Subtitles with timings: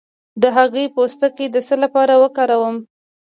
[0.41, 2.77] د هګۍ پوستکی د څه لپاره وکاروم؟